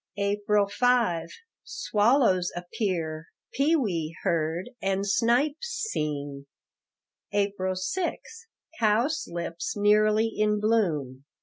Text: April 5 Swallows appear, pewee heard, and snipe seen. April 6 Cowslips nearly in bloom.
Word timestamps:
April 0.17 0.67
5 0.67 1.29
Swallows 1.63 2.51
appear, 2.55 3.27
pewee 3.53 4.15
heard, 4.23 4.71
and 4.81 5.05
snipe 5.05 5.57
seen. 5.63 6.47
April 7.31 7.75
6 7.75 8.47
Cowslips 8.79 9.73
nearly 9.77 10.25
in 10.27 10.59
bloom. 10.59 11.25